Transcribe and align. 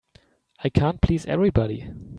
I 0.63 0.69
can't 0.69 0.99
please 0.99 1.27
everybody. 1.27 1.87